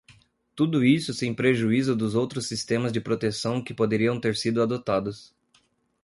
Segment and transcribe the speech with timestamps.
[0.55, 5.31] Tudo isso sem prejuízo dos outros sistemas de proteção que poderiam ter sido adotados.